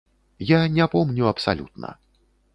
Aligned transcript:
Я 0.51 0.61
не 0.77 0.87
помню 0.95 1.27
абсалютна. 1.33 1.95